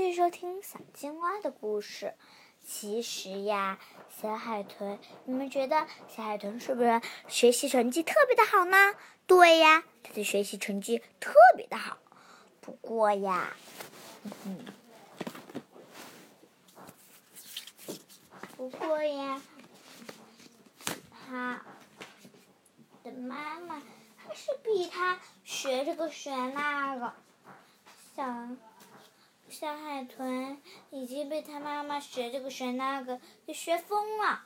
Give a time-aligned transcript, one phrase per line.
[0.00, 2.14] 继续收听小青蛙的故事。
[2.66, 8.94] 其实呀，小海豚，你们觉得小海豚是不是学习成绩特别的好呢？
[9.26, 11.98] 对呀，它的学习成绩特别的好。
[12.62, 13.54] 不过呀，
[18.56, 19.42] 不过呀，
[21.28, 21.62] 它
[23.04, 23.82] 的妈妈
[24.16, 27.12] 还是逼它学这个学那个。
[28.16, 28.24] 小
[29.50, 34.44] 小海豚已经被他妈妈学这个学那个给学疯了，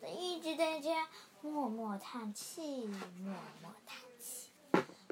[0.00, 1.06] 他一直在家
[1.42, 4.50] 默默叹气，默默叹气，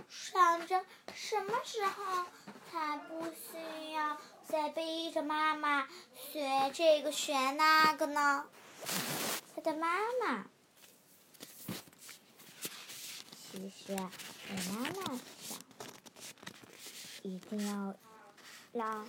[0.09, 2.25] 想着什么时候
[2.73, 4.17] 他不需要
[4.49, 8.47] 再背着妈妈学这个学那个呢？
[9.55, 10.47] 他的妈妈
[13.53, 15.59] 其实我妈妈想。
[17.23, 17.95] 一定要
[18.75, 19.07] 让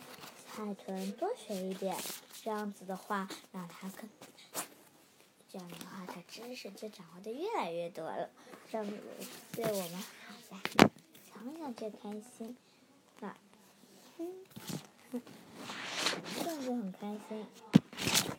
[0.47, 1.97] 海豚多学一点，
[2.43, 4.07] 这样子的话，让他更
[5.51, 8.29] 这样的话，他知识就掌握的越来越多了，
[8.71, 8.93] 这样子
[9.53, 10.61] 对我们好呀，
[11.33, 12.55] 想想就开心，
[13.21, 13.35] 啊，
[14.19, 14.45] 嗯，
[16.43, 17.45] 这样就很开心，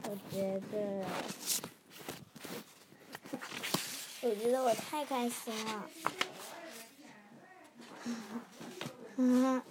[0.04, 1.04] 我觉得，
[4.22, 5.90] 我觉得我太开心了。
[9.16, 9.62] 嗯，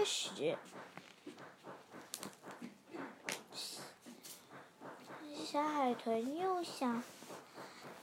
[0.00, 0.56] 这时，
[5.44, 7.02] 小海豚又想：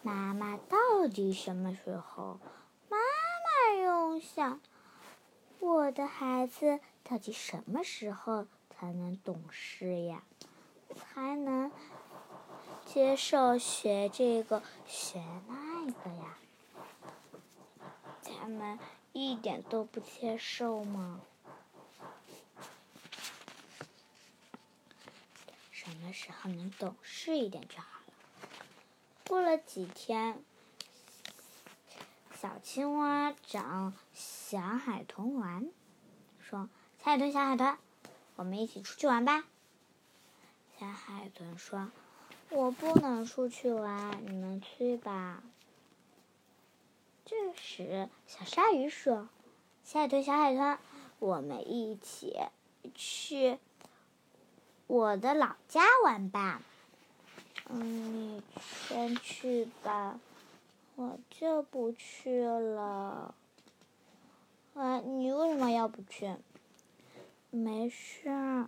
[0.04, 2.40] 妈妈到底什么时候？
[2.88, 4.62] 妈妈又想：
[5.60, 10.22] 我的孩子到底什么时候才能懂事呀？
[10.96, 11.72] 才能
[12.86, 16.38] 接受学这个学那个呀？
[18.22, 18.78] 他们
[19.14, 21.22] 一点都不接受吗？
[25.88, 28.14] 什么时候能懂事一点就好了。
[29.26, 30.44] 过了几天，
[32.38, 35.70] 小青蛙找小海豚玩，
[36.42, 36.68] 说
[37.02, 37.78] ：“小海豚，小海豚，
[38.36, 39.46] 我们一起出去玩吧。”
[40.78, 41.90] 小海豚说
[42.52, 45.42] ：“我不能出去玩，你们去吧。”
[47.24, 49.30] 这时，小鲨鱼说
[49.86, 50.78] ：“小海豚，小海豚，
[51.20, 52.38] 我们一起
[52.94, 53.58] 去
[54.88, 56.62] 我的老家玩吧。
[57.70, 58.44] ”“嗯，你
[58.88, 60.20] 先去吧，
[60.96, 63.36] 我就不去了。
[64.74, 66.36] ”“啊，你为什么要不去
[67.52, 68.68] ？”“没事，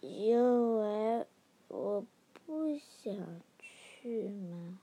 [0.00, 1.26] 因为
[1.68, 2.04] 我
[2.46, 3.14] 不想
[3.58, 4.78] 去嘛。”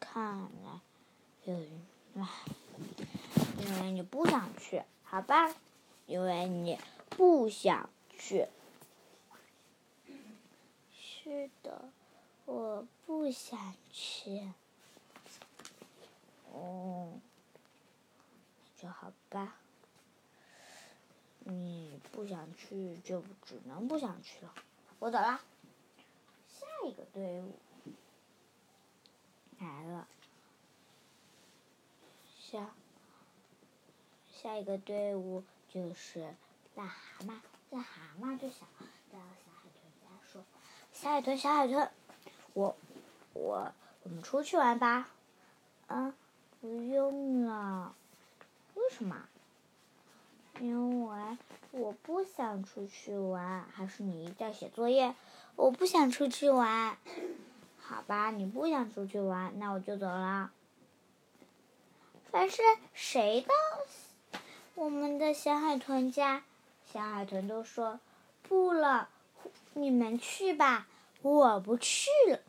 [0.00, 0.80] 看来，
[1.44, 2.26] 有人来
[3.90, 5.54] 你不想去，好吧？
[6.06, 6.78] 因为你
[7.10, 8.48] 不想去。
[10.92, 11.90] 是的，
[12.46, 14.52] 我不想去。
[16.52, 17.20] 哦，
[18.76, 19.56] 就好吧。
[21.40, 24.54] 你不想去，就只能不想去了。
[24.98, 25.40] 我走了。
[26.48, 27.54] 下一个队伍。
[29.58, 30.06] 来了，
[32.38, 32.74] 下
[34.40, 36.20] 下一个队伍就是
[36.76, 37.32] 癞蛤蟆。
[37.72, 39.18] 癞蛤蟆就想到小
[39.50, 40.44] 海豚家说
[40.94, 41.90] ：“小海豚，小海豚，
[42.54, 42.76] 我
[43.32, 43.72] 我
[44.04, 45.08] 我们出去玩吧。”
[45.88, 46.14] 嗯，
[46.60, 47.96] 不用了。
[48.74, 49.28] 为什么？
[50.60, 51.36] 因为
[51.72, 53.64] 我不想出去玩。
[53.72, 55.16] 还是你一在写作业？
[55.56, 56.96] 我不想出去玩。
[57.80, 60.52] 好吧，你不想出去玩，那我就走了。
[62.30, 62.62] 凡是
[62.94, 63.52] 谁到
[64.78, 66.44] 我们的小海豚家，
[66.92, 67.98] 小海豚都说
[68.44, 69.08] 不了，
[69.74, 70.86] 你们去吧，
[71.20, 72.40] 我不去了。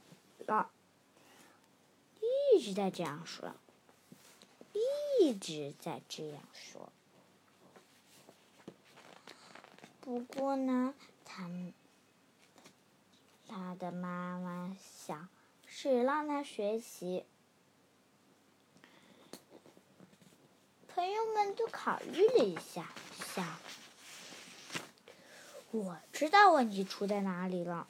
[0.45, 0.69] 了，
[2.53, 3.55] 一直在这样说，
[5.19, 6.91] 一直在这样说。
[9.99, 10.93] 不过呢，
[11.25, 11.49] 他。
[13.47, 15.27] 他的妈妈想
[15.65, 17.25] 是让他学习，
[20.93, 22.91] 朋友们都考虑了一下，
[23.33, 23.57] 想，
[25.71, 27.87] 我知道问题出在哪里了，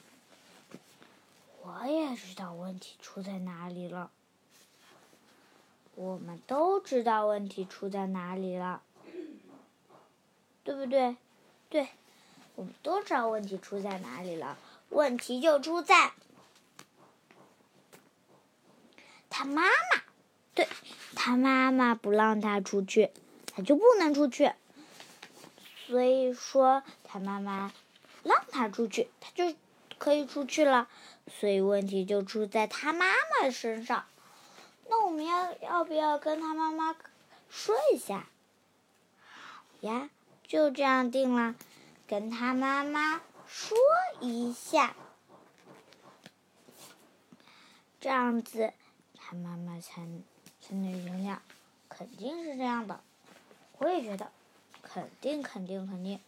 [1.61, 4.11] 我也知道问题出在哪里了，
[5.95, 8.81] 我们都知道问题出在哪里了，
[10.63, 11.15] 对不对？
[11.69, 11.89] 对，
[12.55, 14.57] 我们都知道问题出在哪里了。
[14.89, 16.13] 问题就出在
[19.29, 20.01] 他妈妈，
[20.55, 20.67] 对，
[21.21, 23.12] 他妈妈不让他出去，
[23.54, 24.54] 他就不能出去。
[25.86, 27.74] 所以说，他妈妈
[28.24, 29.54] 让他出去，他就
[29.98, 30.88] 可以出去了。
[31.27, 34.06] 所以问题就出在他妈妈身上。
[34.88, 36.95] 那我们要要不要跟他妈妈
[37.50, 38.30] 说一下？
[39.19, 40.10] 好呀，
[40.48, 41.56] 就这样定了，
[42.07, 43.77] 跟他妈妈说
[44.21, 44.95] 一下，
[48.00, 48.71] 这样子
[49.13, 50.07] 他妈妈才
[50.69, 51.39] 才能原谅。
[51.89, 53.01] 肯定是这样的，
[53.80, 54.31] 我也觉得，
[54.83, 56.19] 肯定肯定肯定。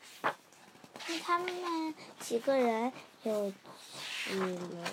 [1.08, 2.92] 那他们几个人
[3.22, 4.92] 又去了？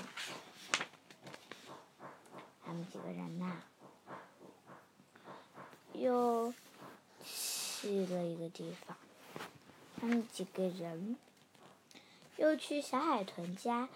[2.62, 3.62] 他们几个人呐，
[5.94, 6.52] 又
[7.24, 8.94] 去了一个地方。
[9.98, 11.16] 他们几个人
[12.36, 13.88] 又去小海豚家，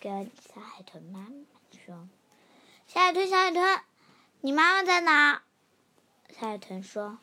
[0.00, 1.30] 跟小海豚妈妈
[1.84, 2.08] 说
[2.88, 3.82] ：“小海豚，小海豚，
[4.40, 5.42] 你妈妈在哪？”
[6.30, 7.18] 小海豚说：“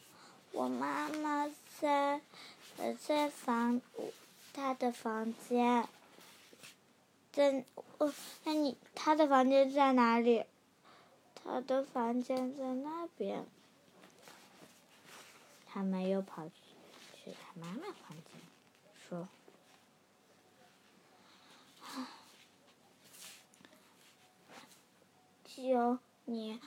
[0.52, 2.22] 我妈妈在，
[2.78, 3.82] 呃，在房，
[4.54, 5.88] 她的房间。
[7.32, 7.64] 在，
[7.98, 8.14] 哦，
[8.44, 10.46] 那你，她的房间在哪里？
[11.36, 13.46] 她的房间在那边。”
[15.68, 16.54] 他们又跑去
[17.24, 18.42] 去他妈妈房间，
[19.08, 19.28] 说
[25.44, 26.60] ：“就你。”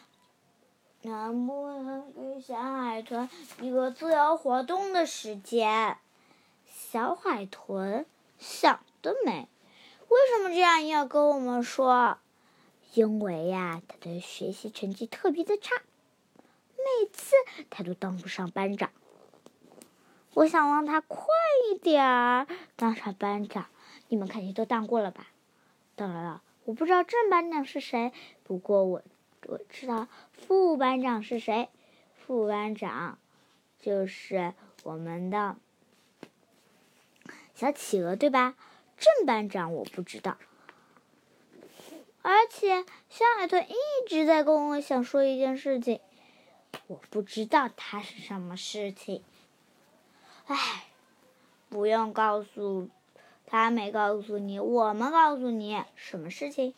[1.02, 3.28] 能不能给小海豚
[3.60, 5.96] 一个自由活动的时间？
[6.66, 8.04] 小海豚
[8.38, 9.48] 想得美！
[10.08, 12.18] 为什么这样要跟我们说？
[12.94, 15.76] 因为呀，他的学习成绩特别的差，
[16.76, 17.36] 每次
[17.70, 18.90] 他都当不上班长。
[20.34, 21.26] 我想让他快
[21.70, 22.46] 一点儿
[22.76, 23.66] 当上班长。
[24.08, 25.26] 你们肯定都当过了吧？
[25.94, 28.12] 当然了，我不知道正班长是谁，
[28.42, 29.02] 不过我。
[29.46, 31.68] 我知道副班长是谁，
[32.14, 33.18] 副班长
[33.80, 34.52] 就是
[34.82, 35.56] 我们的
[37.54, 38.54] 小企鹅，对吧？
[38.98, 40.36] 正班长我不知道，
[42.22, 46.00] 而且小海豚一直在跟我想说一件事情，
[46.88, 49.22] 我不知道他是什么事情。
[50.46, 50.86] 唉，
[51.68, 52.88] 不用告诉
[53.46, 56.74] 他，没告诉你，我们告诉你什么事情。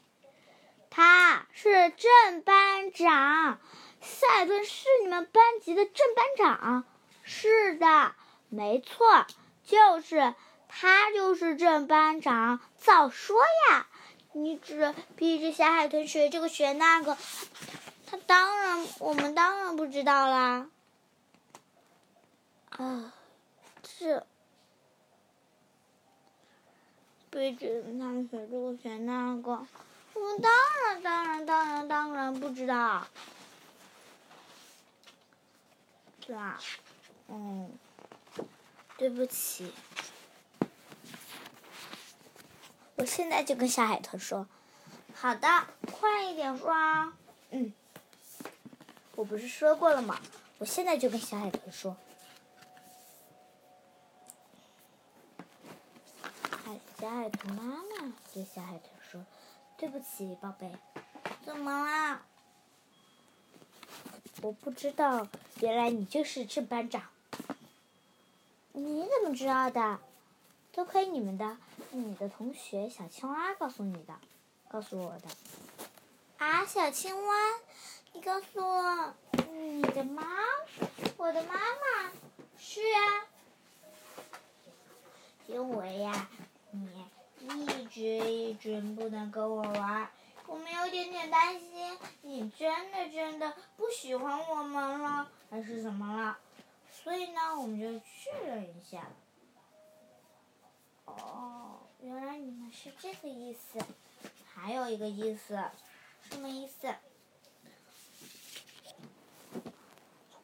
[0.90, 3.58] 他是正班长，
[4.00, 6.84] 赛顿是你们班级的正班长。
[7.22, 8.14] 是的，
[8.48, 9.24] 没错，
[9.64, 10.34] 就是
[10.68, 12.60] 他，就是正班长。
[12.76, 13.40] 早说
[13.70, 13.86] 呀！
[14.32, 17.16] 你只逼着小海豚学这个学那个，
[18.06, 20.68] 他当然，我们当然不知道啦。
[22.70, 23.12] 啊，
[23.82, 24.26] 这
[27.30, 29.66] 逼着他学这个学那个。
[30.20, 30.52] 我当
[30.84, 33.06] 然，当然，当然，当然不知道，
[36.26, 36.60] 是吧？
[37.28, 37.70] 嗯，
[38.98, 39.72] 对不起，
[42.96, 44.46] 我现在就跟小海豚说，
[45.14, 45.48] 好的，
[45.90, 47.14] 快一点说啊。
[47.48, 47.72] 嗯，
[49.16, 50.20] 我不是说过了吗？
[50.58, 51.96] 我现在就跟小海豚说。
[56.62, 59.24] 海小海豚妈妈对小海豚说。
[59.80, 60.70] 对不起，宝贝，
[61.42, 62.20] 怎么啦？
[64.42, 65.26] 我不知道，
[65.60, 67.02] 原来你就是正班长。
[68.72, 69.98] 你怎么知道的？
[70.70, 71.56] 多亏你们的，
[71.92, 74.14] 你的同学小青蛙告诉你的，
[74.68, 75.28] 告诉我的。
[76.36, 77.34] 啊，小青蛙，
[78.12, 79.14] 你告诉我，
[79.50, 80.26] 你的妈，
[81.16, 82.12] 我的妈妈，
[82.58, 83.24] 是啊，
[85.46, 86.28] 因为呀，
[86.70, 86.86] 你。
[87.42, 88.00] 一直
[88.50, 90.10] 一直不能跟我玩，
[90.44, 96.36] 我们有点点担心，你真的真的不喜欢我们了，还是什么了？
[96.90, 99.06] 所以呢，我们就确认一下。
[101.04, 103.78] 哦，原来你们是这个意思，
[104.52, 105.56] 还有一个意思，
[106.28, 106.92] 什么意思？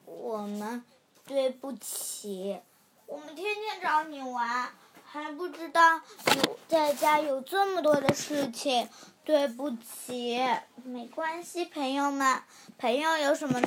[0.05, 0.85] 我们
[1.27, 2.61] 对不起，
[3.07, 4.73] 我们天天找你玩。
[5.09, 6.01] 还不知道
[6.37, 8.89] 有在家有这么多的事情，
[9.25, 10.39] 对不起，
[10.85, 12.43] 没关系，朋友们，
[12.77, 13.63] 朋友有什么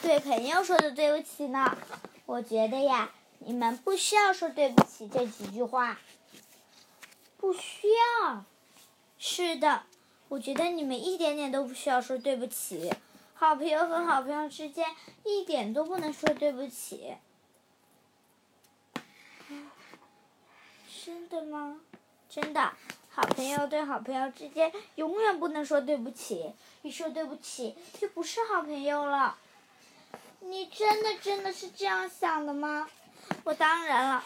[0.00, 1.76] 对朋友说的对不起呢？
[2.26, 5.98] 我觉得呀，你们不需要说对不起这几句话，
[7.36, 7.88] 不需
[8.22, 8.44] 要。
[9.18, 9.82] 是的，
[10.28, 12.90] 我觉得你们一点点都不需要说对不起，
[13.34, 14.86] 好朋友和好朋友之间
[15.24, 17.14] 一点都不能说对不起。
[21.04, 21.80] 真的吗？
[22.28, 22.72] 真的，
[23.10, 26.52] 好朋友对好朋友之间永远不能说对不起，
[26.82, 29.38] 一说对不起就不是好朋友了。
[30.40, 32.88] 你真的真的是这样想的吗？
[33.44, 34.24] 我当然了，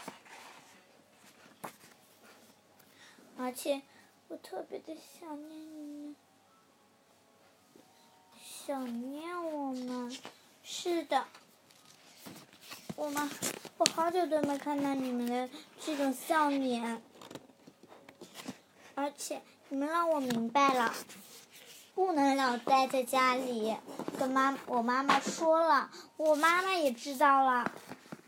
[3.37, 3.81] 而且
[4.27, 5.59] 我特别的想念
[6.09, 6.15] 你，
[8.41, 10.15] 想念我们。
[10.63, 11.27] 是的，
[12.95, 13.29] 我们
[13.77, 17.01] 我好久都没看到你们的这种笑脸，
[18.95, 20.93] 而且你们让我明白了。
[21.95, 23.75] 不能老待在家里，
[24.17, 27.71] 跟妈我妈妈说了，我妈妈也知道了，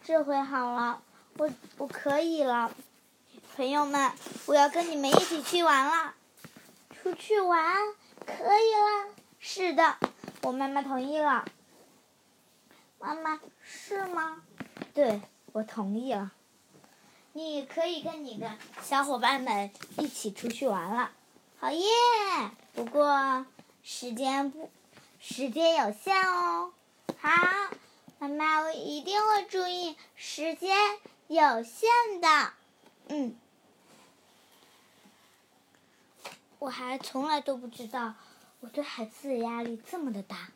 [0.04, 1.02] 这回好了，
[1.38, 2.72] 我我可以了，
[3.56, 4.12] 朋友们，
[4.46, 6.14] 我要跟你们一起去玩了，
[7.02, 7.76] 出去玩
[8.26, 9.98] 可以了，是的，
[10.44, 11.44] 我妈妈同意了，
[13.00, 14.44] 妈妈是吗？
[14.96, 15.22] 对，
[15.52, 16.32] 我同意了，
[17.34, 21.12] 你可以跟你的小伙伴们一起出去玩了，
[21.60, 21.86] 好耶！
[22.74, 23.46] 不过。
[23.88, 24.72] 时间不，
[25.20, 26.74] 时间有限哦。
[27.20, 27.30] 好，
[28.18, 30.76] 妈妈，我一定会注意时间
[31.28, 31.88] 有限
[32.20, 32.54] 的。
[33.10, 33.36] 嗯，
[36.58, 38.16] 我还从来都不知道
[38.62, 40.50] 我对孩子的压力这么的大。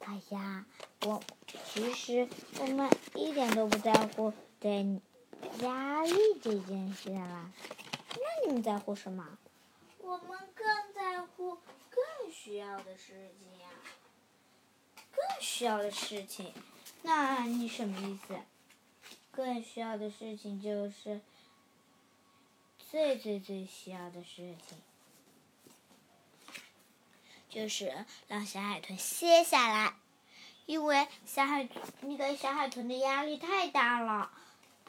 [0.00, 0.64] 哎呀，
[1.02, 2.28] 我其实
[2.60, 5.00] 我们一点都不在乎对
[5.62, 7.52] 压力这件事啦。
[8.14, 9.38] 那你们在乎什么？
[10.00, 11.58] 我们更在乎。
[11.90, 13.68] 更需要的事情呀，
[15.10, 16.52] 更需要的事情，
[17.02, 18.38] 那你什么意思？
[19.32, 21.20] 更需要的事情就是
[22.78, 24.78] 最最最需要的事情，
[27.48, 27.92] 就是
[28.26, 29.94] 让小海豚歇下来，
[30.66, 31.68] 因为小海
[32.00, 34.30] 那个小海豚的压力太大了，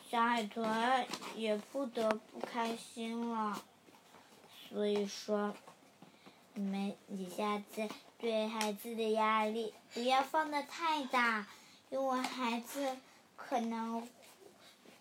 [0.09, 3.61] 小海豚也不得不开心了，
[4.69, 5.55] 所以说。
[6.55, 7.87] 你们，你下次
[8.17, 11.47] 对孩子的压力不要放的太大，
[11.89, 12.97] 因为孩子
[13.37, 14.05] 可能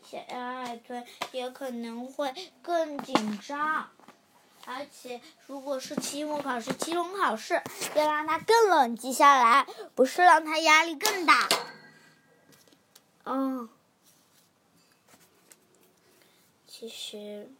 [0.04, 3.90] 小海豚也可能会更紧张，
[4.66, 7.62] 而且如果是期末考试、期中考试，
[7.94, 11.48] 要让他更冷静下来，不是让他压力更大。
[13.24, 13.68] 嗯，
[16.66, 17.50] 其实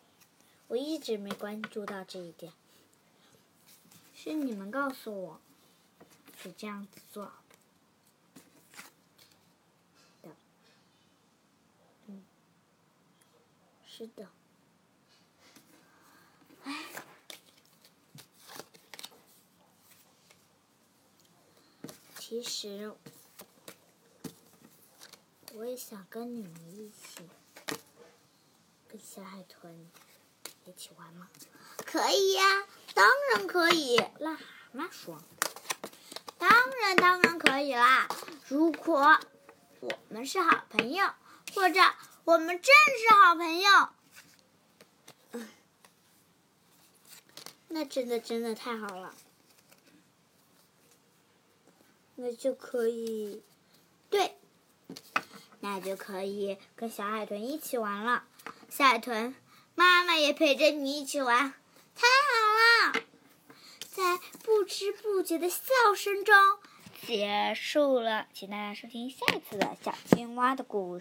[0.68, 2.52] 我一直没关注到这一点。
[4.14, 5.40] 是你们告诉我，
[6.42, 7.32] 是这样子做
[10.22, 10.30] 的，
[13.86, 14.28] 是的，
[22.28, 22.92] 其实
[25.54, 27.26] 我也想跟你们一起，
[28.86, 29.88] 跟小海豚
[30.66, 31.30] 一起玩吗？
[31.86, 32.66] 可以呀。
[32.92, 34.44] 当然可以，癞蛤
[34.74, 35.22] 蟆说
[36.36, 36.50] ：“当
[36.82, 38.06] 然，当然可以啦！
[38.48, 39.18] 如果
[39.80, 41.10] 我们是好朋友，
[41.54, 41.80] 或者
[42.24, 43.58] 我们正是好朋
[45.32, 45.48] 友，
[47.68, 49.14] 那真的真的太好了。
[52.20, 53.44] 那就可以，
[54.10, 54.34] 对，
[55.60, 58.24] 那就可以跟小海豚一起玩了。
[58.68, 59.36] 小海豚，
[59.76, 61.54] 妈妈也陪着你一起玩。”
[61.94, 63.02] 太好了，
[63.88, 65.62] 在不知不觉的笑
[65.96, 66.34] 声中
[67.06, 70.96] 结束了，请大家收听下一次的小青蛙的故事。